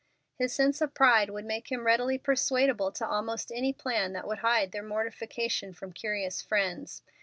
[0.39, 4.39] His sense of pride would make him readily persuadable to almost any plan that would
[4.39, 7.03] hide their mortification from curious friends.